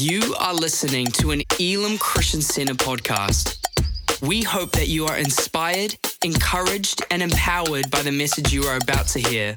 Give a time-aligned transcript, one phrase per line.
[0.00, 3.58] You are listening to an Elim Christian Center podcast.
[4.22, 9.08] We hope that you are inspired, encouraged, and empowered by the message you are about
[9.08, 9.56] to hear.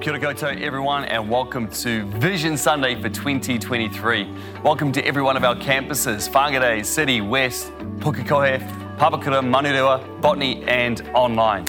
[0.00, 4.34] Kia ora koutou, everyone, and welcome to Vision Sunday for 2023.
[4.64, 8.58] Welcome to every one of our campuses Whangarei, City, West, Pukekohe,
[8.96, 11.66] Papakura, Manurewa, Botany, and online.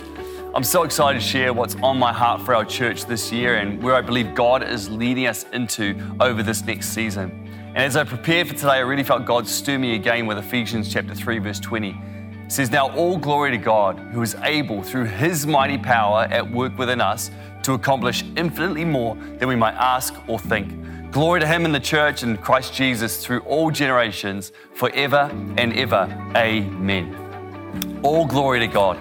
[0.53, 3.81] I'm so excited to share what's on my heart for our church this year and
[3.81, 7.47] where I believe God is leading us into over this next season.
[7.69, 10.91] And as I prepared for today, I really felt God stir me again with Ephesians
[10.91, 11.91] chapter 3, verse 20.
[11.91, 16.51] It says, Now all glory to God, who is able through his mighty power at
[16.51, 17.31] work within us
[17.63, 21.13] to accomplish infinitely more than we might ask or think.
[21.13, 26.09] Glory to him in the church and Christ Jesus through all generations, forever and ever.
[26.35, 27.99] Amen.
[28.03, 28.97] All glory to God.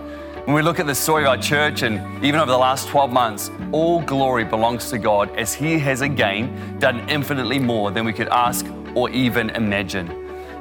[0.46, 3.12] When we look at the story of our church and even over the last 12
[3.12, 8.14] months, all glory belongs to God as He has again done infinitely more than we
[8.14, 10.08] could ask or even imagine.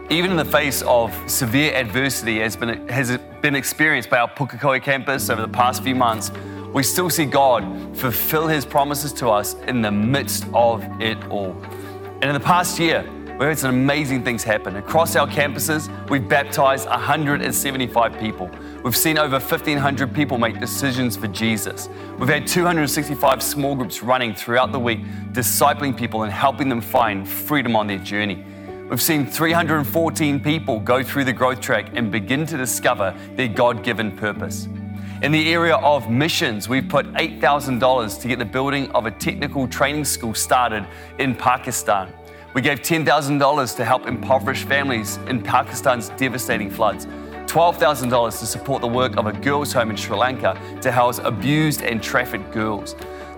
[0.10, 4.84] Even in the face of severe adversity has been, has been experienced by our Pukekohe
[4.84, 6.30] campus over the past few months,
[6.74, 7.64] we still see God
[7.98, 11.56] fulfill His promises to us in the midst of it all.
[12.22, 14.76] And in the past year, We've had some amazing things happen.
[14.76, 18.52] Across our campuses, we've baptized 175 people.
[18.82, 21.90] We've seen over 1,500 people make decisions for Jesus.
[22.18, 25.02] We've had 265 small groups running throughout the week,
[25.34, 28.42] discipling people and helping them find freedom on their journey.
[28.90, 33.84] We've seen 314 people go through the growth track and begin to discover their God
[33.84, 34.70] given purpose.
[35.24, 39.68] In the area of missions, we've put $8,000 to get the building of a technical
[39.68, 42.14] training school started in Pakistan.
[42.54, 47.06] We gave $10,000 to help impoverished families in Pakistan's devastating floods.
[47.50, 51.82] $12,000 to support the work of a girls' home in Sri Lanka to house abused
[51.82, 52.94] and trafficked girls.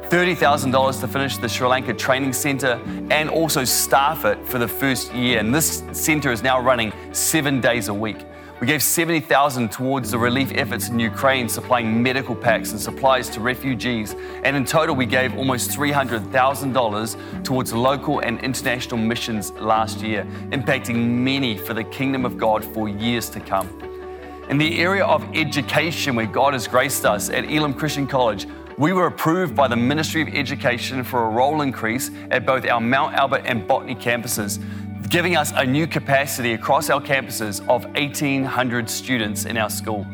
[0.09, 5.13] $30,000 to finish the Sri Lanka Training Centre and also staff it for the first
[5.13, 5.39] year.
[5.39, 8.17] And this centre is now running seven days a week.
[8.59, 13.39] We gave 70,000 towards the relief efforts in Ukraine, supplying medical packs and supplies to
[13.39, 14.13] refugees.
[14.43, 20.97] And in total, we gave almost $300,000 towards local and international missions last year, impacting
[20.97, 23.90] many for the kingdom of God for years to come.
[24.51, 28.47] In the area of education, where God has graced us at Elim Christian College,
[28.77, 32.81] we were approved by the Ministry of Education for a roll increase at both our
[32.81, 34.61] Mount Albert and Botany campuses
[35.09, 40.05] giving us a new capacity across our campuses of 1,800 students in our school.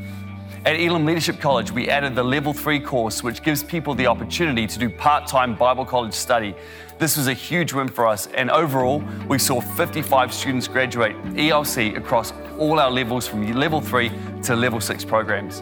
[0.68, 4.68] At Elim Leadership College, we added the Level 3 course, which gives people the opportunity
[4.68, 6.54] to do part time Bible college study.
[7.00, 11.96] This was a huge win for us, and overall, we saw 55 students graduate ELC
[11.96, 14.12] across all our levels from Level 3
[14.44, 15.62] to Level 6 programs.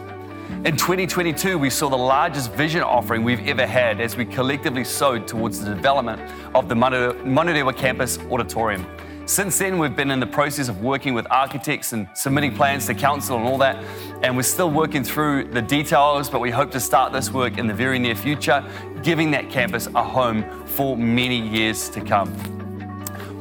[0.64, 5.28] In 2022, we saw the largest vision offering we've ever had as we collectively sowed
[5.28, 6.20] towards the development
[6.52, 8.84] of the Manurewa campus auditorium.
[9.26, 12.94] Since then, we've been in the process of working with architects and submitting plans to
[12.94, 13.84] council and all that.
[14.22, 17.66] And we're still working through the details, but we hope to start this work in
[17.66, 18.64] the very near future,
[19.02, 22.32] giving that campus a home for many years to come.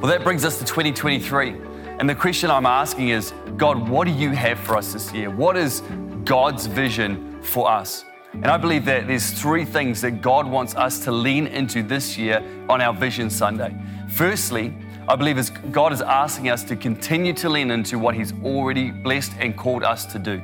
[0.02, 1.56] Well, that brings us to 2023.
[2.00, 5.30] And the question I'm asking is God, what do you have for us this year?
[5.30, 5.84] What is
[6.24, 8.06] God's vision for us?
[8.34, 12.18] And I believe that there's three things that God wants us to lean into this
[12.18, 13.74] year on our Vision Sunday.
[14.10, 14.74] Firstly,
[15.08, 18.90] I believe as God is asking us to continue to lean into what He's already
[18.90, 20.42] blessed and called us to do,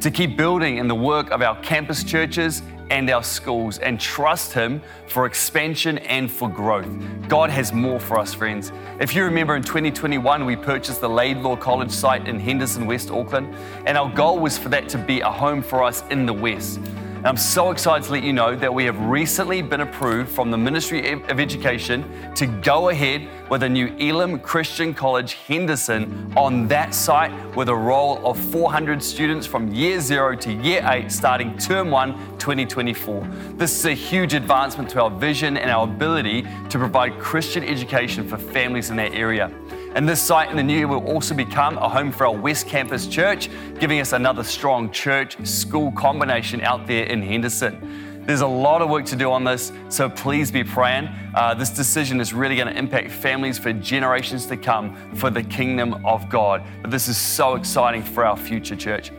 [0.00, 4.52] to keep building in the work of our campus churches and our schools and trust
[4.52, 6.90] Him for expansion and for growth.
[7.28, 8.72] God has more for us, friends.
[8.98, 13.54] If you remember in 2021, we purchased the Laidlaw College site in Henderson, West Auckland,
[13.86, 16.80] and our goal was for that to be a home for us in the West.
[17.22, 20.56] I'm so excited to let you know that we have recently been approved from the
[20.56, 26.94] Ministry of Education to go ahead with a new Elim Christian College Henderson on that
[26.94, 31.90] site with a roll of 400 students from year zero to year eight starting term
[31.90, 33.22] one 2024.
[33.56, 38.26] This is a huge advancement to our vision and our ability to provide Christian education
[38.26, 39.52] for families in that area.
[39.94, 42.68] And this site in the new year will also become a home for our West
[42.68, 43.50] Campus Church,
[43.80, 48.22] giving us another strong church school combination out there in Henderson.
[48.24, 51.08] There's a lot of work to do on this, so please be praying.
[51.34, 55.42] Uh, this decision is really going to impact families for generations to come for the
[55.42, 56.62] kingdom of God.
[56.82, 59.10] But this is so exciting for our future church.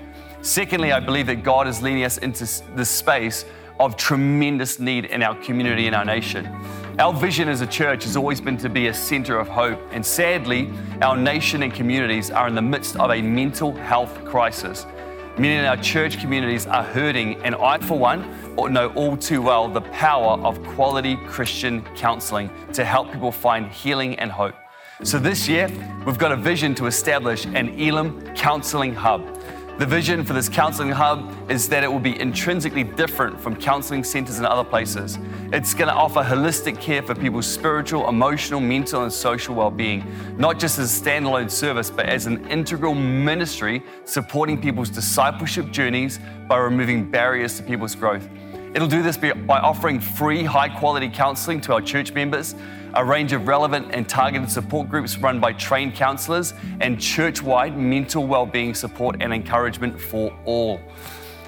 [0.42, 3.44] Secondly, I believe that God is leading us into this space
[3.78, 6.46] of tremendous need in our community and our nation.
[7.00, 10.06] Our vision as a church has always been to be a center of hope, and
[10.06, 10.70] sadly,
[11.02, 14.86] our nation and communities are in the midst of a mental health crisis.
[15.38, 18.30] Many in our church communities are hurting, and I, for one,
[18.74, 24.20] know all too well the power of quality Christian counseling to help people find healing
[24.20, 24.56] and hope.
[25.04, 25.72] So this year,
[26.06, 29.41] we've got a vision to establish an Elim counseling hub.
[29.82, 34.04] The vision for this counseling hub is that it will be intrinsically different from counseling
[34.04, 35.18] centers in other places.
[35.52, 40.06] It's going to offer holistic care for people's spiritual, emotional, mental, and social well being,
[40.38, 46.20] not just as a standalone service, but as an integral ministry supporting people's discipleship journeys
[46.48, 48.30] by removing barriers to people's growth.
[48.76, 52.54] It'll do this by offering free, high quality counseling to our church members,
[52.94, 57.78] a range of relevant and targeted support groups run by trained counselors, and church wide
[57.78, 60.80] mental well being support and encouragement for all.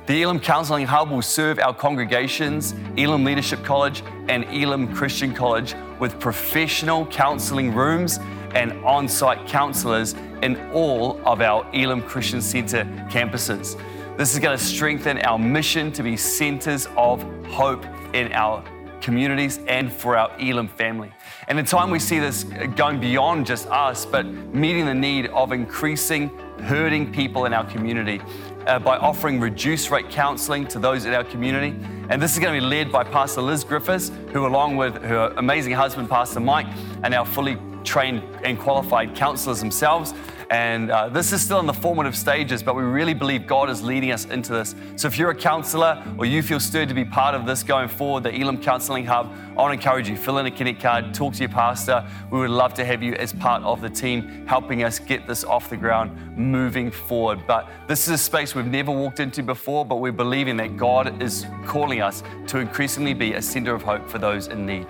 [0.05, 5.75] The Elim Counseling Hub will serve our congregations, Elim Leadership College, and Elim Christian College
[5.99, 8.19] with professional counseling rooms
[8.53, 13.79] and on site counselors in all of our Elim Christian Centre campuses.
[14.17, 18.63] This is going to strengthen our mission to be centers of hope in our
[19.01, 21.11] communities and for our Elim family.
[21.47, 22.43] And in time, we see this
[22.75, 26.29] going beyond just us, but meeting the need of increasing
[26.63, 28.21] hurting people in our community
[28.67, 31.75] uh, by offering reduced rate counseling to those in our community.
[32.09, 35.33] And this is going to be led by Pastor Liz Griffiths, who, along with her
[35.37, 36.67] amazing husband, Pastor Mike,
[37.03, 40.13] are now fully trained and qualified counselors themselves.
[40.49, 43.81] And uh, this is still in the formative stages, but we really believe God is
[43.81, 44.75] leading us into this.
[44.95, 47.89] So if you're a counselor or you feel stirred to be part of this going
[47.89, 51.13] forward, the Elim Counseling Hub, I want to encourage you, fill in a Connect card,
[51.13, 52.07] talk to your pastor.
[52.31, 55.43] We would love to have you as part of the team helping us get this
[55.43, 57.41] off the ground moving forward.
[57.47, 61.21] But this is a space we've never walked into before, but we're believing that God
[61.21, 64.87] is calling us to increasingly be a center of hope for those in need.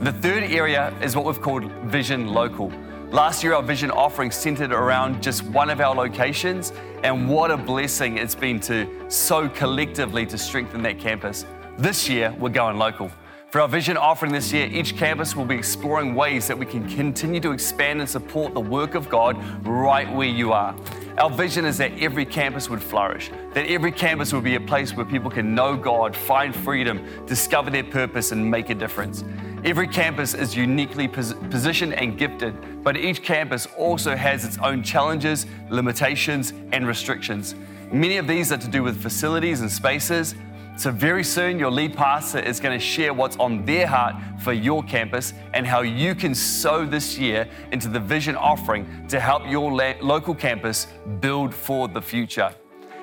[0.00, 2.72] The third area is what we've called Vision Local.
[3.12, 6.72] Last year, our vision offering centered around just one of our locations,
[7.02, 11.44] and what a blessing it's been to so collectively to strengthen that campus.
[11.76, 13.10] This year, we're going local.
[13.48, 16.88] For our vision offering this year, each campus will be exploring ways that we can
[16.88, 19.36] continue to expand and support the work of God
[19.66, 20.76] right where you are.
[21.18, 24.94] Our vision is that every campus would flourish, that every campus would be a place
[24.94, 29.24] where people can know God, find freedom, discover their purpose, and make a difference.
[29.62, 34.82] Every campus is uniquely pos- positioned and gifted, but each campus also has its own
[34.82, 37.54] challenges, limitations, and restrictions.
[37.92, 40.34] Many of these are to do with facilities and spaces.
[40.78, 44.54] So, very soon, your lead pastor is going to share what's on their heart for
[44.54, 49.46] your campus and how you can sow this year into the vision offering to help
[49.46, 50.86] your la- local campus
[51.20, 52.54] build for the future.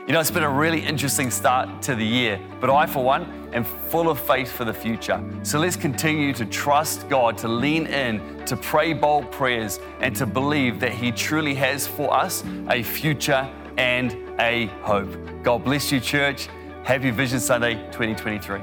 [0.07, 3.50] You know, it's been a really interesting start to the year, but I, for one,
[3.54, 5.21] am full of faith for the future.
[5.44, 10.25] So let's continue to trust God, to lean in, to pray bold prayers, and to
[10.25, 15.13] believe that He truly has for us a future and a hope.
[15.44, 16.48] God bless you, church.
[16.86, 18.62] Happy Vision Sunday 2023.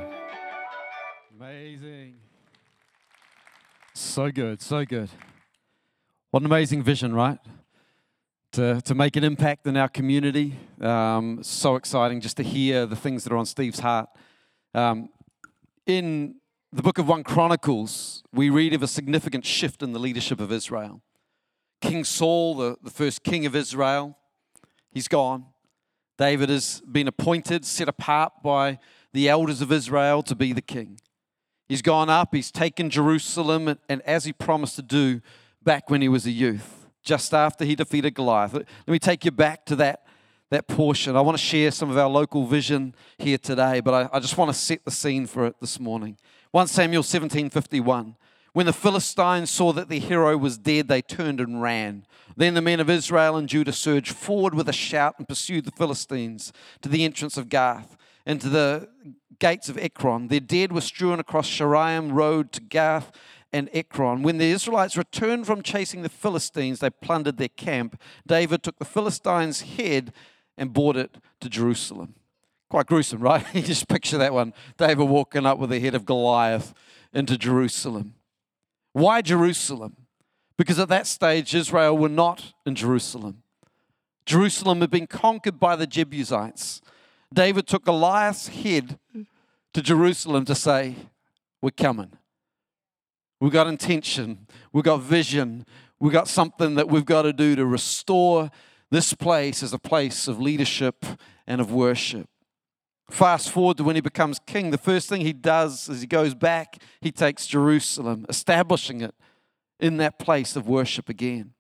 [1.39, 2.15] Amazing.
[3.93, 5.11] So good, so good.
[6.31, 7.39] What an amazing vision, right?
[8.55, 10.57] To, to make an impact in our community.
[10.81, 14.09] Um, so exciting just to hear the things that are on Steve's heart.
[14.75, 15.09] Um,
[15.87, 16.37] in
[16.73, 20.53] the book of 1 Chronicles, we read of a significant shift in the leadership of
[20.53, 21.03] Israel.
[21.81, 24.17] King Saul, the, the first king of Israel,
[24.93, 25.47] he's gone.
[26.17, 28.79] David has been appointed, set apart by
[29.13, 31.01] the elders of Israel to be the king.
[31.69, 35.23] He's gone up, he's taken Jerusalem, and, and as he promised to do
[35.61, 38.55] back when he was a youth just after he defeated Goliath.
[38.55, 40.05] Let me take you back to that,
[40.51, 41.15] that portion.
[41.15, 44.37] I want to share some of our local vision here today, but I, I just
[44.37, 46.17] want to set the scene for it this morning.
[46.51, 48.17] 1 Samuel 17 51.
[48.53, 52.07] When the Philistines saw that their hero was dead, they turned and ran.
[52.37, 55.73] Then the men of Israel and Judah surged forward with a shout and pursued the
[55.73, 58.89] Philistines to the entrance of Gath and to the
[59.41, 60.29] gates of Ekron.
[60.29, 63.11] Their dead were strewn across Shaaraim road to Gath
[63.55, 64.25] and Ekron.
[64.25, 67.99] When the Israelites returned from chasing the Philistines, they plundered their camp.
[68.27, 70.13] David took the Philistines' head
[70.59, 72.17] and brought it to Jerusalem.
[72.69, 73.47] Quite gruesome, right?
[73.55, 74.55] you just picture that one.
[74.77, 76.75] David walking up with the head of Goliath
[77.13, 78.15] into Jerusalem.
[78.93, 79.97] Why Jerusalem?
[80.59, 83.45] Because at that stage, Israel were not in Jerusalem.
[84.27, 86.81] Jerusalem had been conquered by the Jebusites.
[87.33, 88.99] David took Goliath's head
[89.75, 90.97] to Jerusalem to say,
[91.63, 92.11] We're coming.
[93.45, 94.47] We've got intention.
[94.73, 95.67] We've got vision.
[96.01, 98.51] We've got something that we've got to do to restore
[98.91, 101.05] this place as a place of leadership
[101.47, 102.27] and of worship.
[103.11, 106.35] Fast forward to when he becomes king, the first thing he does is he goes
[106.35, 109.15] back, he takes Jerusalem, establishing it
[109.79, 111.53] in that place of worship again.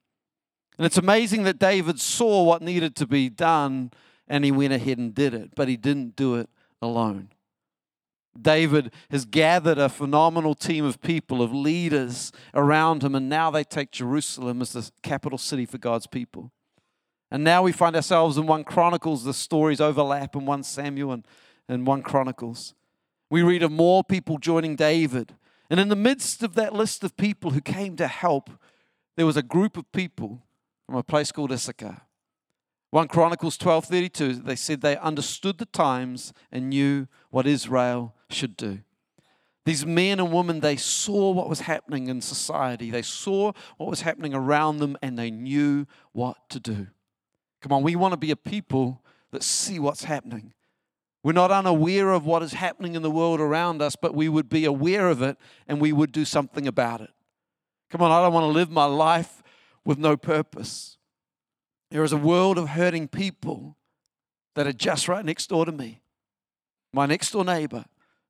[0.78, 3.90] And it's amazing that David saw what needed to be done
[4.26, 6.48] and he went ahead and did it, but he didn't do it
[6.80, 7.28] alone.
[8.40, 13.64] David has gathered a phenomenal team of people, of leaders around him, and now they
[13.64, 16.50] take Jerusalem as the capital city for God's people.
[17.30, 21.26] And now we find ourselves in 1 Chronicles, the stories overlap in 1 Samuel and,
[21.68, 22.74] and 1 Chronicles.
[23.30, 25.34] We read of more people joining David.
[25.70, 28.50] And in the midst of that list of people who came to help,
[29.16, 30.42] there was a group of people
[30.86, 32.02] from a place called Issachar.
[32.94, 38.82] 1 Chronicles 12:32 they said they understood the times and knew what Israel should do.
[39.64, 42.92] These men and women they saw what was happening in society.
[42.92, 46.86] They saw what was happening around them and they knew what to do.
[47.62, 50.52] Come on, we want to be a people that see what's happening.
[51.24, 54.48] We're not unaware of what is happening in the world around us, but we would
[54.48, 55.36] be aware of it
[55.66, 57.10] and we would do something about it.
[57.90, 59.42] Come on, I don't want to live my life
[59.84, 60.96] with no purpose.
[61.94, 63.76] There is a world of hurting people
[64.56, 66.02] that are just right next door to me.
[66.92, 67.84] My next door neighbor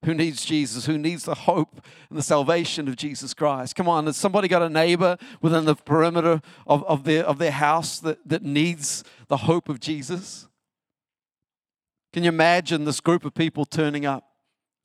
[0.05, 1.81] who needs Jesus, who needs the hope
[2.11, 3.75] and the salvation of Jesus Christ.
[3.75, 7.53] Come on, has somebody got a neighbor within the perimeter of, of, their, of their
[7.53, 10.47] house that, that needs the hope of Jesus?
[12.13, 14.29] Can you imagine this group of people turning up?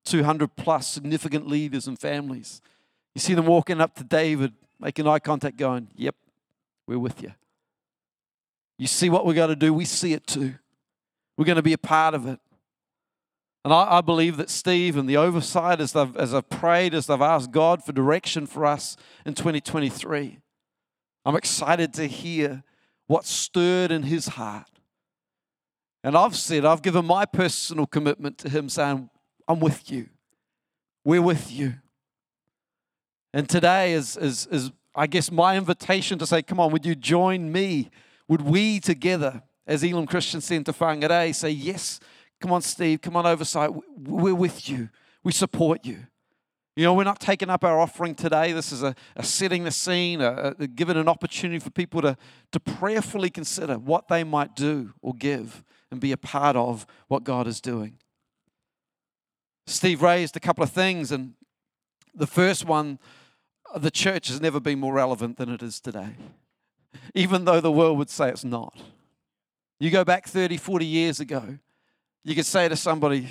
[0.06, 2.62] 200 plus significant leaders and families.
[3.14, 6.16] You see them walking up to David, making eye contact, going, Yep,
[6.88, 7.34] we're with you.
[8.80, 10.56] You see what we got to do, we see it too.
[11.38, 12.40] We're going to be a part of it.
[13.66, 17.10] And I, I, believe that Steve and the oversight, as I've, as I've prayed, as
[17.10, 18.96] I've asked God for direction for us
[19.26, 20.40] in 2023,
[21.26, 22.64] I'm excited to hear
[23.08, 24.70] what stirred in his heart.
[26.02, 29.10] And I've said, I've given my personal commitment to him, saying,
[29.46, 30.08] I'm with you.
[31.04, 31.74] We're with you.
[33.34, 36.96] And today is, is, is I guess, my invitation to say, come on, would you
[36.96, 37.90] join me?
[38.30, 42.00] Would we together, as Elim Christian Centre Whangarei, say, yes,
[42.40, 44.90] come on, Steve, come on, oversight, we're with you.
[45.24, 46.06] We support you.
[46.76, 48.54] You know, we're not taking up our offering today.
[48.54, 52.16] This is a, a setting the scene, a, a, giving an opportunity for people to,
[52.52, 57.24] to prayerfully consider what they might do or give and be a part of what
[57.24, 57.98] God is doing.
[59.66, 61.34] Steve raised a couple of things, and
[62.14, 63.00] the first one
[63.76, 66.16] the church has never been more relevant than it is today
[67.14, 68.78] even though the world would say it's not.
[69.80, 71.58] You go back 30, 40 years ago,
[72.24, 73.28] you could say to somebody,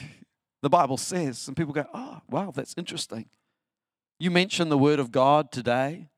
[0.63, 3.27] the Bible says, and people go, oh, wow, that's interesting.
[4.19, 6.09] You mention the Word of God today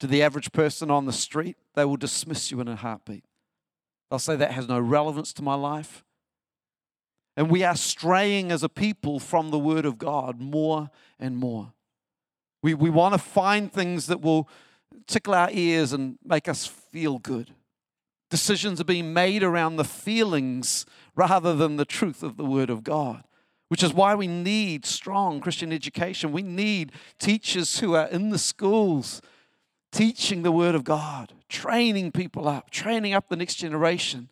[0.00, 3.24] to the average person on the street, they will dismiss you in a heartbeat.
[4.10, 6.04] They'll say, that has no relevance to my life.
[7.36, 11.72] And we are straying as a people from the Word of God more and more.
[12.62, 14.48] We, we want to find things that will
[15.06, 17.54] tickle our ears and make us feel good.
[18.30, 22.82] Decisions are being made around the feelings rather than the truth of the Word of
[22.82, 23.24] God,
[23.68, 26.32] which is why we need strong Christian education.
[26.32, 29.22] We need teachers who are in the schools
[29.92, 34.28] teaching the Word of God, training people up, training up the next generation.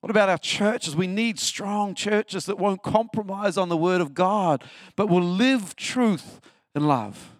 [0.00, 0.96] What about our churches?
[0.96, 4.64] We need strong churches that won't compromise on the Word of God,
[4.96, 6.40] but will live truth
[6.74, 7.32] and love.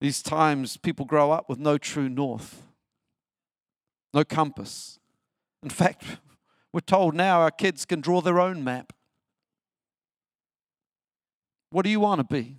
[0.00, 2.62] These times, people grow up with no true north,
[4.14, 4.98] no compass.
[5.62, 6.04] In fact,
[6.72, 8.92] we're told now our kids can draw their own map.
[11.70, 12.56] What do you want to be?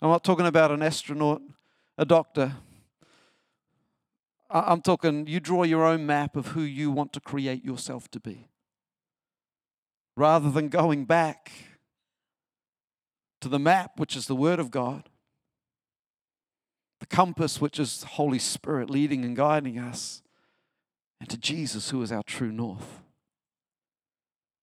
[0.00, 1.42] I'm not talking about an astronaut,
[1.96, 2.52] a doctor.
[4.50, 8.20] I'm talking you draw your own map of who you want to create yourself to
[8.20, 8.48] be.
[10.16, 11.52] Rather than going back
[13.40, 15.08] to the map, which is the Word of God,
[17.00, 20.22] the compass, which is Holy Spirit leading and guiding us,
[21.20, 23.02] and to Jesus, who is our true north.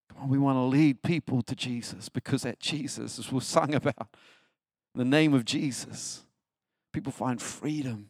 [0.10, 3.74] Come on, we want to lead people to Jesus because that Jesus, as we've sung
[3.76, 4.16] about,
[4.94, 6.24] the name of Jesus,
[6.94, 8.10] people find freedom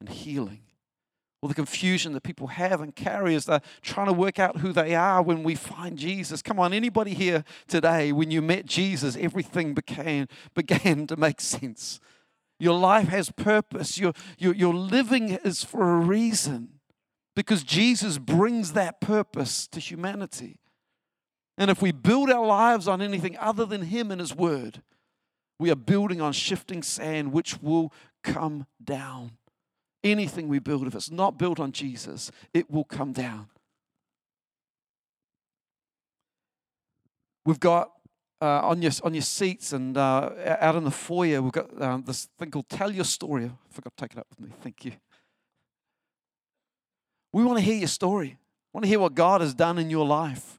[0.00, 0.60] and healing.
[1.40, 4.72] All the confusion that people have and carry as they're trying to work out who
[4.72, 6.42] they are when we find Jesus.
[6.42, 12.00] Come on, anybody here today, when you met Jesus, everything became, began to make sense.
[12.58, 13.98] Your life has purpose.
[13.98, 16.80] Your, your, your living is for a reason
[17.36, 20.58] because Jesus brings that purpose to humanity.
[21.56, 24.82] And if we build our lives on anything other than Him and His Word,
[25.58, 29.32] we are building on shifting sand which will come down.
[30.04, 33.48] Anything we build, if it's not built on Jesus, it will come down.
[37.44, 37.92] We've got
[38.40, 40.30] uh, on your on your seats and uh,
[40.60, 43.96] out in the foyer, we've got um, this thing called "Tell Your Story." I forgot
[43.96, 44.54] to take it up with me.
[44.62, 44.92] Thank you.
[47.32, 48.38] We want to hear your story.
[48.72, 50.58] We want to hear what God has done in your life.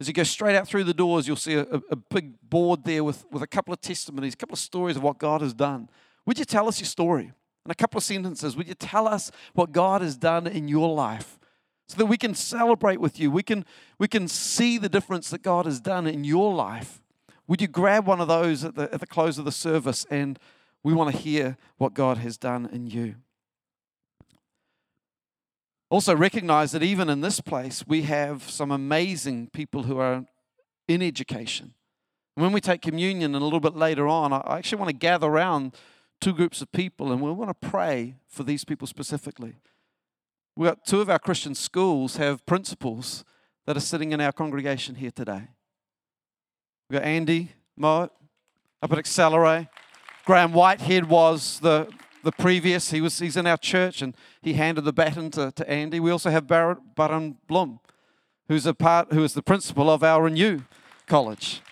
[0.00, 3.04] As you go straight out through the doors, you'll see a, a big board there
[3.04, 5.90] with, with a couple of testimonies, a couple of stories of what God has done.
[6.26, 7.32] Would you tell us your story?
[7.66, 10.94] In a couple of sentences, would you tell us what God has done in your
[10.94, 11.38] life?
[11.88, 13.30] So that we can celebrate with you.
[13.30, 13.66] We can,
[13.98, 17.02] we can see the difference that God has done in your life.
[17.50, 20.38] Would you grab one of those at the, at the close of the service and
[20.84, 23.16] we want to hear what God has done in you?
[25.88, 30.26] Also, recognize that even in this place, we have some amazing people who are
[30.86, 31.74] in education.
[32.36, 35.26] When we take communion and a little bit later on, I actually want to gather
[35.26, 35.74] around
[36.20, 39.56] two groups of people and we want to pray for these people specifically.
[40.54, 43.24] We've got two of our Christian schools have principals
[43.66, 45.48] that are sitting in our congregation here today.
[46.90, 48.10] We got Andy Mowat
[48.82, 49.68] up at Excellere.
[50.24, 51.88] Graham Whitehead was the
[52.24, 52.90] the previous.
[52.90, 56.00] He was he's in our church and he handed the baton to, to Andy.
[56.00, 57.78] We also have Barrett Baron Blum,
[58.48, 60.62] who's a part who is the principal of our Renew
[61.06, 61.62] College.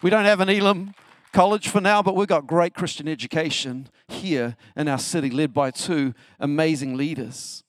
[0.00, 0.94] We don't have an Elim
[1.34, 5.70] college for now, but we've got great Christian education here in our city, led by
[5.70, 7.64] two amazing leaders.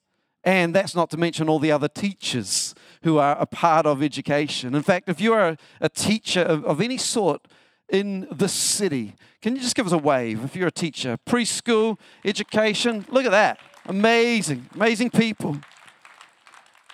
[0.45, 2.73] And that's not to mention all the other teachers
[3.05, 4.73] who are a part of education.
[4.73, 7.47] In fact, if you are a, teacher of, of any sort,
[7.87, 9.13] in the city.
[9.43, 11.19] Can you just give us a wave if you're a teacher?
[11.23, 13.59] Preschool, education, look at that.
[13.85, 15.59] Amazing, amazing people.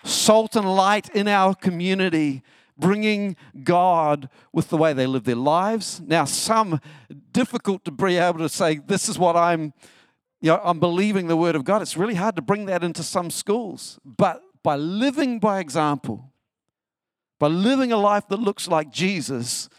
[0.04, 2.44] Salt and light in our community,
[2.78, 6.02] bringing God with the way they live their lives.
[6.06, 6.82] Now, some
[7.32, 9.74] difficult to be able to say, this is what I'm,
[10.42, 11.82] you know, I'm believing the word of God.
[11.82, 13.98] It's really hard to bring that into some schools.
[14.04, 16.32] But by living by example,
[17.40, 19.70] by living a life that looks like Jesus,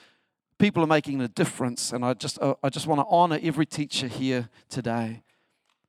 [0.58, 1.92] people are making a difference.
[1.92, 5.22] And I just, uh, I just want to honor every teacher here today.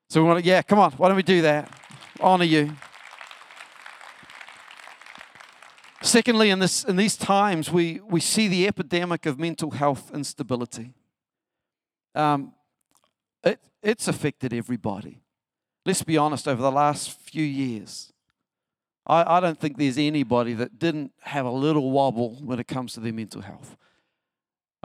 [0.09, 1.71] So we want to, yeah, come on, why don't we do that?
[2.19, 2.75] Honor you.
[6.03, 10.93] Secondly, in, this, in these times, we, we see the epidemic of mental health instability.
[12.13, 12.53] Um,
[13.43, 15.21] it, it's affected everybody.
[15.86, 18.12] Let's be honest, over the last few years,
[19.06, 22.94] I, I don't think there's anybody that didn't have a little wobble when it comes
[22.94, 23.78] to their mental health.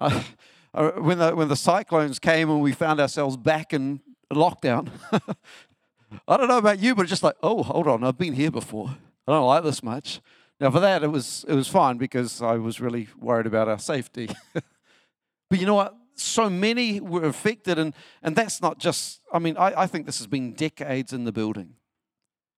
[0.74, 4.00] Uh, when, the, when the cyclones came and we found ourselves back in
[4.30, 4.90] lockdown,
[6.28, 8.50] I don't know about you, but it's just like, oh, hold on, I've been here
[8.50, 8.94] before.
[9.26, 10.20] I don't like this much.
[10.60, 13.78] Now, for that, it was, it was fine because I was really worried about our
[13.78, 14.28] safety.
[14.52, 15.96] but you know what?
[16.16, 20.18] So many were affected, and, and that's not just, I mean, I, I think this
[20.18, 21.74] has been decades in the building.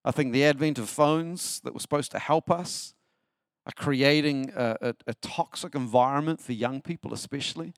[0.03, 2.93] I think the advent of phones that were supposed to help us
[3.65, 7.73] are creating a, a, a, toxic environment for young people, especially.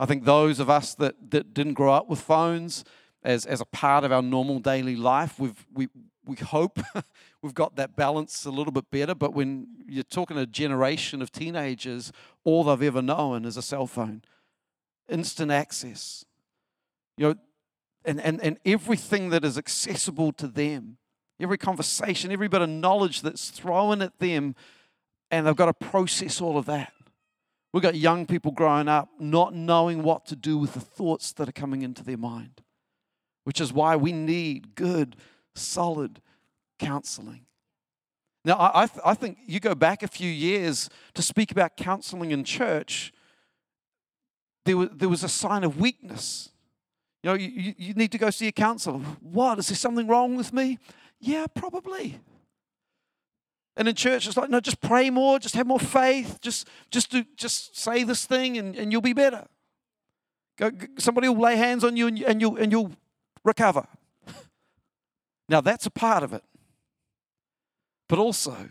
[0.00, 2.84] I think those of us that, that didn't grow up with phones
[3.22, 5.88] as, as a part of our normal daily life, we've, we,
[6.24, 6.78] we hope
[7.42, 9.14] we've got that balance a little bit better.
[9.14, 12.10] But when you're talking a generation of teenagers,
[12.44, 14.22] all they've ever known is a cell phone,
[15.08, 16.24] instant access.
[17.18, 17.34] You know,
[18.06, 20.98] and, and, and everything that is accessible to them,
[21.40, 24.54] every conversation, every bit of knowledge that's thrown at them
[25.30, 26.92] and they've got to process all of that.
[27.72, 31.48] We've got young people growing up not knowing what to do with the thoughts that
[31.48, 32.62] are coming into their mind,
[33.42, 35.16] which is why we need good,
[35.54, 36.20] solid
[36.78, 37.46] counseling.
[38.44, 42.30] Now, I, th- I think you go back a few years to speak about counseling
[42.30, 43.12] in church,
[44.66, 46.50] there was, there was a sign of weakness.
[47.22, 48.98] You know, you, you need to go see a counselor.
[49.20, 49.58] What?
[49.58, 50.78] Is there something wrong with me?
[51.20, 52.20] Yeah, probably.
[53.76, 57.10] And in church, it's like, no, just pray more, just have more faith, just just
[57.10, 59.46] do, just say this thing, and, and you'll be better.
[60.56, 62.92] Go, somebody will lay hands on you, and, and you'll and you'll
[63.44, 63.86] recover.
[65.46, 66.42] Now that's a part of it,
[68.08, 68.70] but also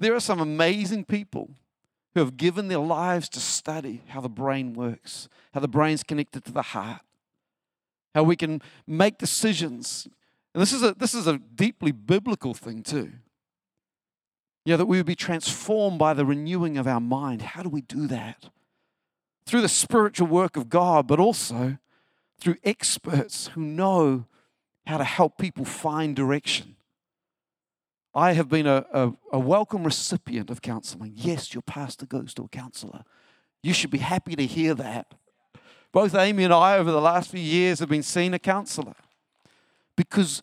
[0.00, 1.50] there are some amazing people
[2.14, 6.44] who have given their lives to study how the brain works, how the brain's connected
[6.44, 7.02] to the heart,
[8.14, 10.08] how we can make decisions.
[10.58, 13.12] And this is a this is a deeply biblical thing too.
[14.64, 17.42] Yeah, that we would be transformed by the renewing of our mind.
[17.42, 18.50] How do we do that?
[19.46, 21.78] Through the spiritual work of God, but also
[22.40, 24.24] through experts who know
[24.84, 26.74] how to help people find direction.
[28.12, 31.12] I have been a, a, a, welcome recipient of counseling.
[31.14, 33.04] Yes, your pastor goes to a counselor.
[33.62, 35.14] You should be happy to hear that.
[35.92, 38.96] Both Amy and I, over the last few years, have been seeing a counselor
[39.98, 40.42] because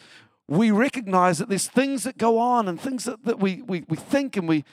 [0.49, 3.95] we recognize that there's things that go on and things that, that we, we, we
[3.95, 4.65] think and we,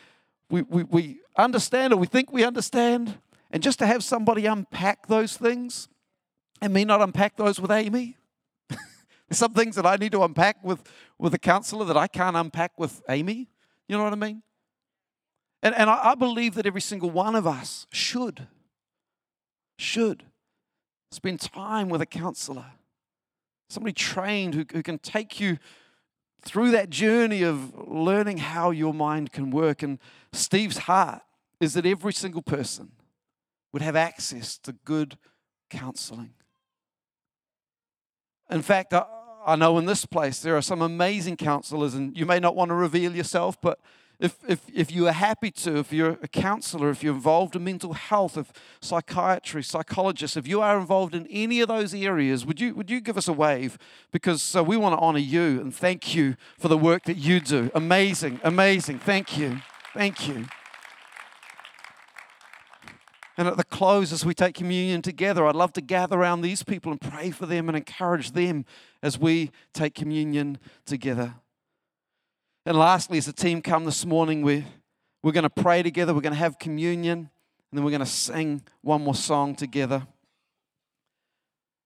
[0.50, 3.16] we, we, we understand or we think we understand.
[3.52, 5.88] And just to have somebody unpack those things
[6.60, 8.16] and me not unpack those with Amy,
[9.28, 10.82] There's some things that I need to unpack with,
[11.16, 13.48] with a counselor that I can't unpack with Amy.
[13.88, 14.42] You know what I mean?
[15.62, 18.48] And, and I, I believe that every single one of us should,
[19.78, 20.24] should
[21.12, 22.66] spend time with a counselor.
[23.72, 25.56] Somebody trained who, who can take you
[26.42, 29.82] through that journey of learning how your mind can work.
[29.82, 29.98] And
[30.30, 31.22] Steve's heart
[31.58, 32.92] is that every single person
[33.72, 35.16] would have access to good
[35.70, 36.34] counseling.
[38.50, 39.06] In fact, I,
[39.46, 42.68] I know in this place there are some amazing counselors, and you may not want
[42.68, 43.80] to reveal yourself, but
[44.22, 47.64] if, if, if you are happy to, if you're a counselor, if you're involved in
[47.64, 52.60] mental health, if psychiatry, psychologist, if you are involved in any of those areas, would
[52.60, 53.76] you, would you give us a wave?
[54.12, 57.40] Because so we want to honor you and thank you for the work that you
[57.40, 57.72] do.
[57.74, 59.00] Amazing, amazing.
[59.00, 59.60] Thank you.
[59.92, 60.46] Thank you.
[63.36, 66.62] And at the close, as we take communion together, I'd love to gather around these
[66.62, 68.66] people and pray for them and encourage them
[69.02, 71.34] as we take communion together.
[72.64, 74.64] And lastly, as the team come this morning, we're,
[75.22, 77.28] we're going to pray together, we're going to have communion, and
[77.72, 80.06] then we're going to sing one more song together.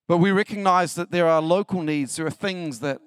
[0.06, 3.00] But we recognize that there are local needs, there are things that,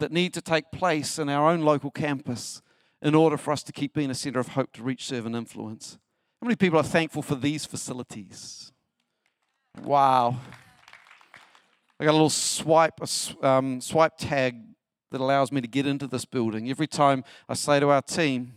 [0.00, 2.62] that need to take place in our own local campus
[3.02, 5.36] in order for us to keep being a center of hope to reach, serve, and
[5.36, 5.98] influence.
[6.40, 8.72] How many people are thankful for these facilities?
[9.82, 10.40] Wow.
[12.00, 14.56] I got a little swipe, a um, swipe tag
[15.14, 16.68] that allows me to get into this building.
[16.68, 18.54] Every time I say to our team,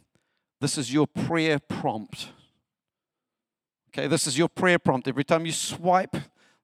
[0.60, 2.30] this is your prayer prompt.
[3.90, 5.08] Okay, this is your prayer prompt.
[5.08, 6.16] Every time you swipe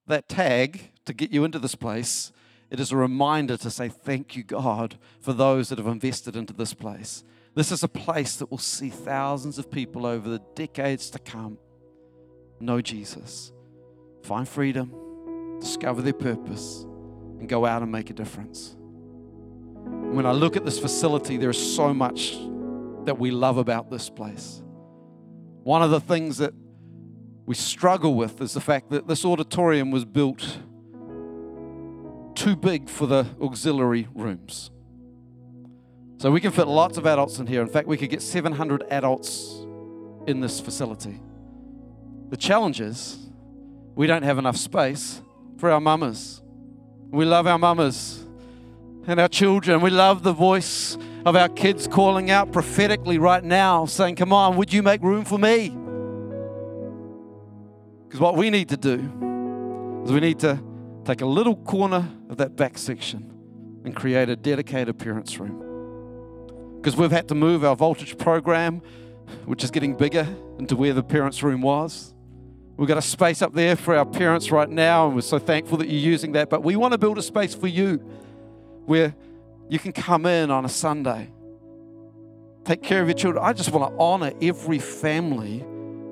[0.08, 2.32] that tag to get you into this place,
[2.70, 6.52] it is a reminder to say, Thank you, God, for those that have invested into
[6.52, 7.22] this place.
[7.54, 11.56] This is a place that will see thousands of people over the decades to come
[12.58, 13.52] know Jesus,
[14.24, 16.82] find freedom, discover their purpose,
[17.38, 18.74] and go out and make a difference.
[20.14, 22.38] When I look at this facility, there is so much
[23.04, 24.62] that we love about this place.
[25.64, 26.54] One of the things that
[27.46, 30.60] we struggle with is the fact that this auditorium was built
[32.36, 34.70] too big for the auxiliary rooms.
[36.18, 37.60] So we can fit lots of adults in here.
[37.60, 39.66] In fact, we could get 700 adults
[40.28, 41.20] in this facility.
[42.28, 43.18] The challenge is
[43.96, 45.20] we don't have enough space
[45.58, 46.40] for our mamas.
[47.10, 48.23] We love our mamas
[49.06, 49.80] and our children.
[49.80, 54.56] We love the voice of our kids calling out prophetically right now, saying, Come on,
[54.56, 55.70] would you make room for me?
[58.06, 60.62] Because what we need to do is we need to
[61.04, 63.30] take a little corner of that back section
[63.84, 65.64] and create a dedicated appearance room
[66.84, 68.82] because we've had to move our voltage program,
[69.46, 72.12] which is getting bigger, into where the parents' room was.
[72.76, 75.78] We've got a space up there for our parents right now, and we're so thankful
[75.78, 76.50] that you're using that.
[76.50, 78.04] But we want to build a space for you
[78.86, 79.14] where
[79.68, 81.30] you can come in on a Sunday,
[82.64, 83.44] take care of your children.
[83.44, 85.64] I just want to honor every family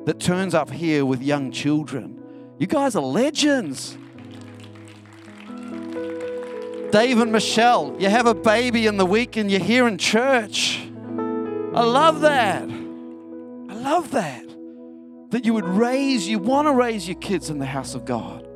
[0.07, 2.23] that turns up here with young children.
[2.59, 3.97] You guys are legends.
[6.91, 10.79] Dave and Michelle, you have a baby in the week and you're here in church.
[11.75, 12.63] I love that.
[12.63, 14.45] I love that.
[15.31, 18.47] That you would raise, you want to raise your kids in the house of God.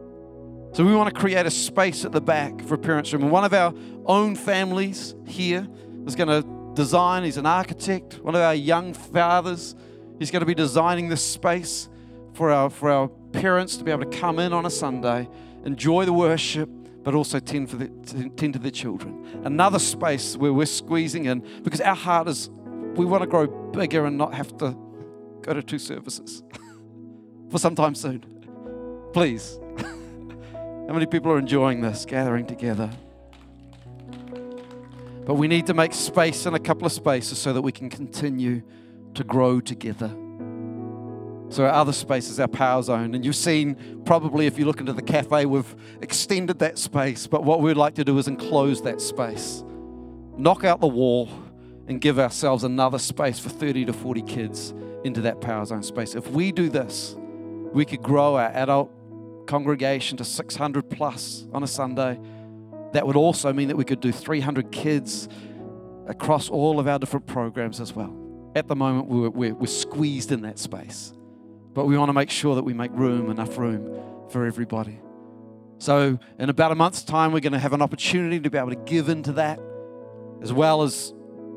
[0.76, 3.22] So we want to create a space at the back for parents' room.
[3.22, 3.72] And one of our
[4.04, 5.66] own families here
[6.04, 9.74] is going to design, he's an architect, one of our young fathers,
[10.18, 11.88] he's going to be designing this space
[12.34, 15.26] for our, for our parents to be able to come in on a Sunday,
[15.64, 16.68] enjoy the worship,
[17.02, 17.88] but also tend, for the,
[18.36, 19.26] tend to their children.
[19.44, 22.50] Another space where we're squeezing in because our heart is,
[22.96, 24.76] we want to grow bigger and not have to
[25.40, 26.42] go to two services
[27.50, 28.22] for some time soon.
[29.14, 29.58] Please.
[30.86, 32.90] How many people are enjoying this, gathering together?
[35.24, 37.90] But we need to make space in a couple of spaces so that we can
[37.90, 38.62] continue
[39.14, 40.08] to grow together.
[41.48, 43.16] So our other space is our power zone.
[43.16, 47.26] And you've seen probably if you look into the cafe, we've extended that space.
[47.26, 49.64] But what we'd like to do is enclose that space,
[50.36, 51.28] knock out the wall,
[51.88, 56.14] and give ourselves another space for 30 to 40 kids into that power zone space.
[56.14, 57.16] If we do this,
[57.72, 58.92] we could grow our adult
[59.46, 62.18] congregation to 600 plus on a Sunday.
[62.92, 65.28] That would also mean that we could do 300 kids
[66.06, 68.14] across all of our different programs as well.
[68.54, 71.12] At the moment, we're, we're, we're squeezed in that space.
[71.74, 74.98] But we want to make sure that we make room, enough room for everybody.
[75.78, 78.70] So, in about a month's time, we're going to have an opportunity to be able
[78.70, 79.60] to give into that,
[80.40, 81.12] as well as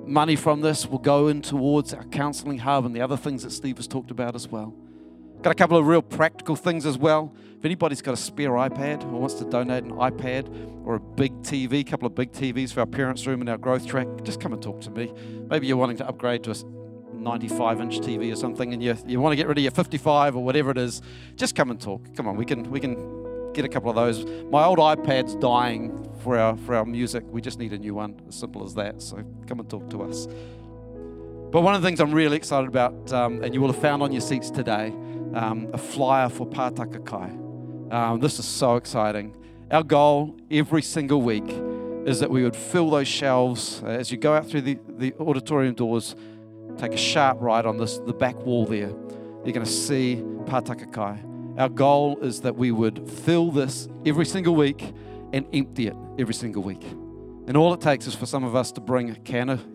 [0.06, 3.52] money from this will go in towards our counseling hub and the other things that
[3.52, 4.74] Steve has talked about as well.
[5.42, 7.34] Got a couple of real practical things as well.
[7.58, 11.32] If anybody's got a spare iPad or wants to donate an iPad or a big
[11.44, 14.42] TV, a couple of big TVs for our parents' room and our growth track, just
[14.42, 15.14] come and talk to me.
[15.50, 16.56] Maybe you're wanting to upgrade to a
[17.14, 20.36] 95 inch TV or something and you, you want to get rid of your 55
[20.36, 21.02] or whatever it is,
[21.38, 22.14] just come and talk.
[22.16, 24.26] Come on, we can, we can get a couple of those.
[24.52, 27.24] My old iPad's dying for our, for our music.
[27.30, 29.02] We just need a new one, as simple as that.
[29.02, 30.28] So come and talk to us.
[31.52, 34.04] But one of the things I'm really excited about, um, and you will have found
[34.04, 34.94] on your seats today,
[35.34, 37.30] um, a flyer for Pātaka Kai.
[37.96, 39.36] Um, this is so exciting.
[39.72, 41.50] Our goal every single week
[42.06, 45.14] is that we would fill those shelves uh, as you go out through the, the
[45.20, 46.16] auditorium doors.
[46.78, 48.90] Take a sharp right on this the back wall there.
[49.44, 51.24] You're going to see Pātaka Kai.
[51.58, 54.94] Our goal is that we would fill this every single week
[55.34, 56.84] and empty it every single week.
[57.48, 59.66] And all it takes is for some of us to bring a can of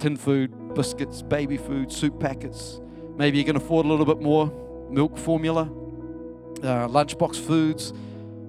[0.00, 2.80] tin food, biscuits, baby food, soup packets.
[3.16, 4.52] Maybe you can afford a little bit more
[4.90, 7.92] milk formula, uh, lunchbox foods.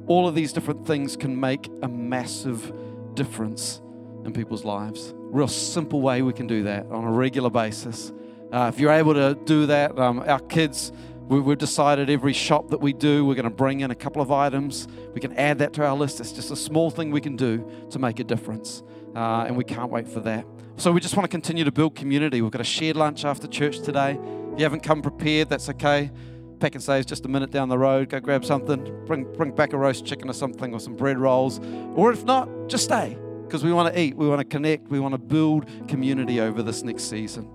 [0.08, 2.74] All of these different things can make a massive
[3.14, 3.82] difference
[4.26, 5.14] in people's lives.
[5.16, 8.12] Real simple way we can do that on a regular basis.
[8.52, 10.92] Uh, if you're able to do that, um, our kids,
[11.28, 14.22] we, we've decided every shop that we do, we're going to bring in a couple
[14.22, 14.88] of items.
[15.14, 16.20] We can add that to our list.
[16.20, 18.84] It's just a small thing we can do to make a difference.
[19.16, 20.46] Uh, and we can't wait for that.
[20.78, 22.42] So we just want to continue to build community.
[22.42, 24.20] We've got a shared lunch after church today.
[24.58, 26.10] If you haven't come prepared, that's okay.
[26.58, 28.10] PAK'nSAVE's just a minute down the road.
[28.10, 29.06] Go grab something.
[29.06, 31.60] Bring, bring back a roast chicken or something or some bread rolls.
[31.94, 34.18] Or if not, just stay because we want to eat.
[34.18, 34.88] We want to connect.
[34.88, 37.48] We want to build community over this next season.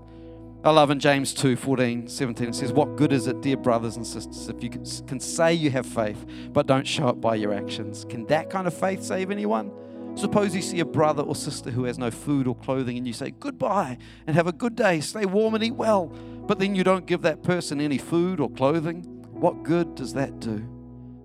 [0.63, 3.97] I love in James 2 14, 17, it says, What good is it, dear brothers
[3.97, 7.53] and sisters, if you can say you have faith, but don't show it by your
[7.53, 8.05] actions?
[8.07, 9.73] Can that kind of faith save anyone?
[10.15, 13.13] Suppose you see a brother or sister who has no food or clothing and you
[13.13, 16.13] say, Goodbye and have a good day, stay warm and eat well,
[16.45, 19.03] but then you don't give that person any food or clothing.
[19.31, 20.67] What good does that do?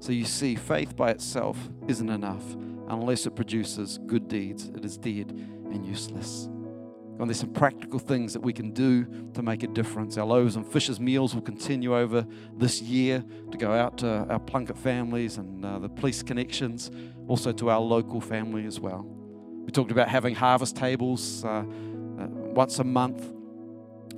[0.00, 1.56] So you see, faith by itself
[1.88, 2.44] isn't enough
[2.88, 4.68] unless it produces good deeds.
[4.74, 6.48] It is dead and useless.
[7.18, 9.04] And there's some practical things that we can do
[9.34, 10.16] to make a difference.
[10.16, 12.24] Our loaves and fishes meals will continue over
[12.56, 16.92] this year to go out to our Plunket families and uh, the police connections,
[17.26, 19.02] also to our local family as well.
[19.64, 21.64] We talked about having harvest tables uh, uh,
[22.54, 23.26] once a month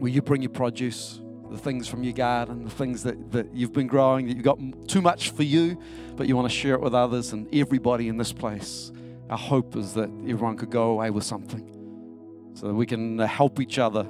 [0.00, 3.72] where you bring your produce, the things from your garden, the things that, that you've
[3.72, 4.58] been growing, that you've got
[4.88, 5.78] too much for you,
[6.16, 8.92] but you want to share it with others and everybody in this place.
[9.28, 13.26] Our hope is that everyone could go away with something so that we can uh,
[13.26, 14.06] help each other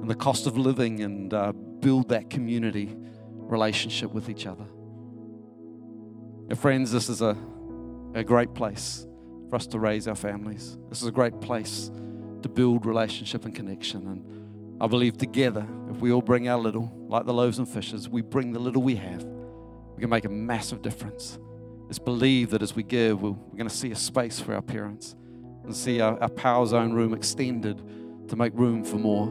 [0.00, 2.96] in the cost of living and uh, build that community
[3.36, 4.64] relationship with each other.
[6.48, 7.36] Now, friends, this is a,
[8.14, 9.06] a great place
[9.50, 10.78] for us to raise our families.
[10.88, 11.90] This is a great place
[12.42, 14.06] to build relationship and connection.
[14.06, 14.33] And
[14.84, 18.20] I believe together, if we all bring our little, like the loaves and fishes, we
[18.20, 21.38] bring the little we have, we can make a massive difference.
[21.86, 25.16] Let's believe that as we give, we're going to see a space for our parents
[25.64, 27.82] and see our, our power zone room extended
[28.28, 29.28] to make room for more.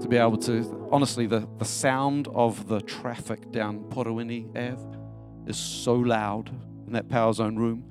[0.00, 4.98] To be able to, honestly, the, the sound of the traffic down Porowini Ave
[5.46, 6.48] is so loud
[6.86, 7.84] in that power zone room,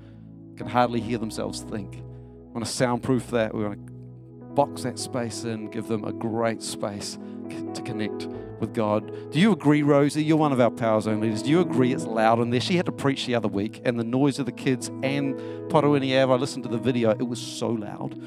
[0.56, 1.94] can hardly hear themselves think.
[1.94, 3.54] We want to soundproof that.
[3.54, 3.94] We want to
[4.58, 7.20] box that space in, give them a great space
[7.76, 8.26] to connect
[8.60, 9.32] with God.
[9.32, 10.24] Do you agree, Rosie?
[10.24, 11.44] You're one of our Power Zone leaders.
[11.44, 12.60] Do you agree it's loud in there?
[12.60, 15.36] She had to preach the other week, and the noise of the kids and
[15.70, 18.20] Porowini Ave, I listened to the video, it was so loud.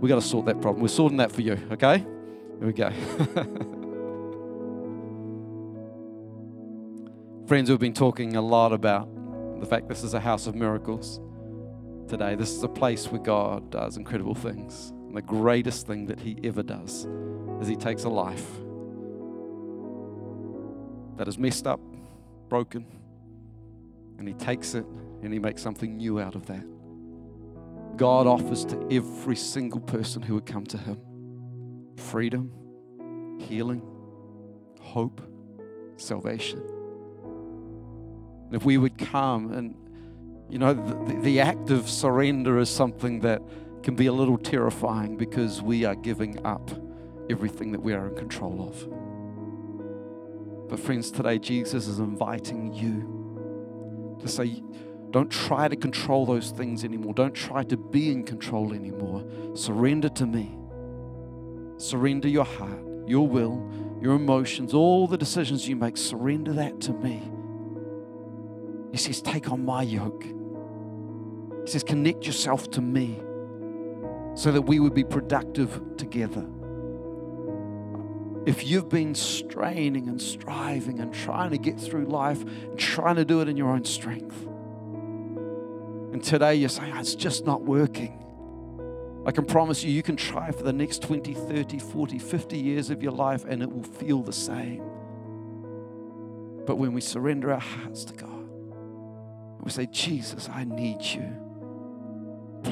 [0.00, 0.80] we got to sort that problem.
[0.80, 1.98] We're sorting that for you, okay?
[1.98, 2.90] Here we go.
[7.46, 9.10] Friends, we've been talking a lot about
[9.60, 11.20] the fact this is a house of miracles
[12.08, 12.34] today.
[12.34, 14.94] This is a place where God does incredible things.
[15.16, 17.06] And the greatest thing that He ever does
[17.62, 18.46] is He takes a life
[21.16, 21.80] that is messed up,
[22.50, 22.84] broken,
[24.18, 24.84] and He takes it
[25.22, 26.66] and He makes something new out of that.
[27.96, 31.00] God offers to every single person who would come to Him
[31.96, 32.52] freedom,
[33.40, 33.80] healing,
[34.82, 35.22] hope,
[35.96, 36.62] salvation.
[38.48, 39.74] And if we would come and,
[40.50, 43.40] you know, the, the act of surrender is something that
[43.86, 46.72] can be a little terrifying because we are giving up
[47.30, 50.68] everything that we are in control of.
[50.68, 54.60] But, friends, today Jesus is inviting you to say,
[55.12, 57.14] don't try to control those things anymore.
[57.14, 59.24] Don't try to be in control anymore.
[59.54, 60.58] Surrender to me.
[61.76, 63.70] Surrender your heart, your will,
[64.02, 65.96] your emotions, all the decisions you make.
[65.96, 67.22] Surrender that to me.
[68.90, 70.24] He says, Take on my yoke.
[70.24, 73.22] He says, Connect yourself to me
[74.36, 76.46] so that we would be productive together.
[78.44, 83.24] If you've been straining and striving and trying to get through life and trying to
[83.24, 84.46] do it in your own strength,
[86.12, 88.22] and today you're saying, "Ah, it's just not working.
[89.26, 92.90] I can promise you, you can try for the next 20, 30, 40, 50 years
[92.90, 94.82] of your life and it will feel the same.
[96.64, 98.48] But when we surrender our hearts to God,
[99.60, 101.45] we say, Jesus, I need you.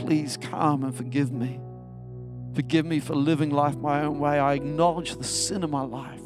[0.01, 1.61] Please come and forgive me.
[2.55, 4.39] Forgive me for living life my own way.
[4.39, 6.23] I acknowledge the sin of my life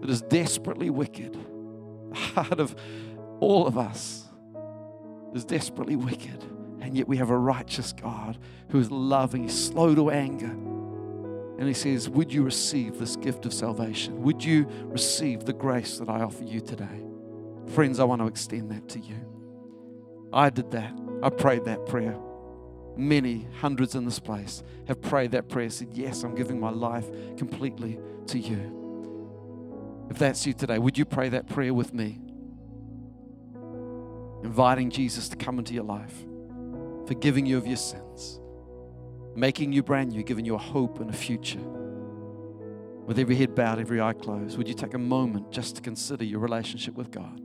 [0.00, 1.36] that is desperately wicked.
[2.10, 2.76] The heart of
[3.40, 4.24] all of us
[5.34, 6.44] is desperately wicked.
[6.80, 8.38] And yet we have a righteous God
[8.70, 10.50] who is loving, slow to anger.
[10.50, 14.20] And He says, Would you receive this gift of salvation?
[14.22, 17.04] Would you receive the grace that I offer you today?
[17.68, 19.16] Friends, I want to extend that to you.
[20.32, 20.92] I did that.
[21.22, 22.16] I prayed that prayer.
[22.96, 27.06] Many hundreds in this place have prayed that prayer, said, Yes, I'm giving my life
[27.36, 30.06] completely to you.
[30.10, 32.20] If that's you today, would you pray that prayer with me?
[34.44, 36.24] Inviting Jesus to come into your life
[37.06, 38.40] forgiving you of your sins,
[39.34, 41.60] making you brand new, giving you a hope and a future.
[43.06, 46.24] With every head bowed, every eye closed, would you take a moment just to consider
[46.24, 47.40] your relationship with God?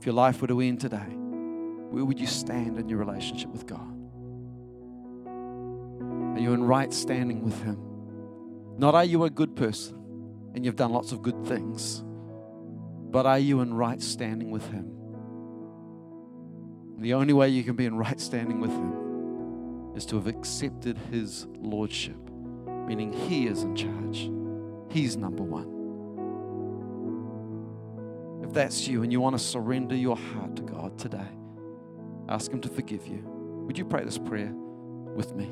[0.00, 1.06] If your life were to end today,
[1.94, 3.88] where would you stand in your relationship with God?
[6.36, 7.78] Are you in right standing with Him?
[8.76, 9.96] Not are you a good person
[10.54, 12.02] and you've done lots of good things,
[13.12, 14.90] but are you in right standing with Him?
[16.98, 20.98] The only way you can be in right standing with Him is to have accepted
[21.12, 22.18] His Lordship,
[22.88, 24.28] meaning He is in charge.
[24.92, 25.70] He's number one.
[28.42, 31.28] If that's you and you want to surrender your heart to God today,
[32.28, 33.22] ask Him to forgive you.
[33.66, 35.50] Would you pray this prayer with me?